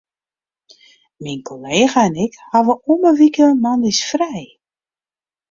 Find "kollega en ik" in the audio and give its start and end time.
1.47-2.33